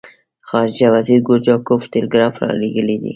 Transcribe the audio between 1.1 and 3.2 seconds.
ګورچاکوف ټلګراف را لېږلی دی.